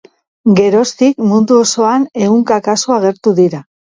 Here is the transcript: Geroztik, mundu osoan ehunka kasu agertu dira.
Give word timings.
Geroztik, 0.59 1.19
mundu 1.33 1.59
osoan 1.65 2.07
ehunka 2.29 2.59
kasu 2.71 2.97
agertu 2.99 3.37
dira. 3.43 3.63